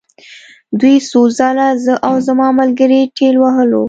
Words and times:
دوی 0.79 0.95
څو 1.09 1.21
ځله 1.37 1.67
زه 1.83 1.93
او 2.07 2.13
زما 2.27 2.47
ملګري 2.59 3.01
ټېل 3.17 3.35
وهلو 3.39 3.79